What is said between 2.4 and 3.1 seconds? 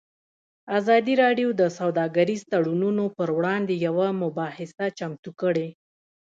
تړونونه